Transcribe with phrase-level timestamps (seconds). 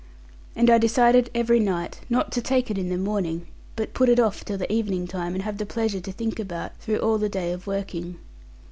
[0.55, 4.19] And I decided every night, not to take it in the morning, but put it
[4.19, 7.29] off till the evening time, and have the pleasure to think about, through all the
[7.29, 8.17] day of working.